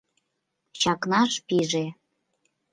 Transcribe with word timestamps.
Чакнаш 0.81 1.33
пиже. 1.47 1.85